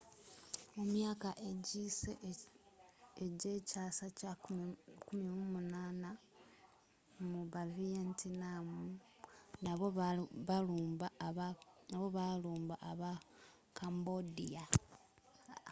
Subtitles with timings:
[0.75, 2.11] mu myaka egiyise
[3.25, 4.29] egyekyaasa kye
[5.07, 6.11] 18th
[7.29, 8.67] mu bavietnam
[9.63, 9.87] nabo
[12.15, 13.09] baalumba aba
[13.77, 14.63] cambodia